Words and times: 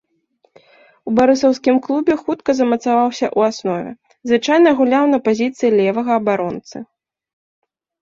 У 1.11 1.11
барысаўскім 1.19 1.75
клубе 1.85 2.13
хутка 2.23 2.51
замацаваўся 2.61 3.27
ў 3.37 3.53
аснове, 3.53 3.91
звычайна 4.33 4.69
гуляў 4.83 5.03
на 5.15 5.19
пазіцыі 5.31 5.75
левага 5.81 6.11
абаронцы. 6.25 6.77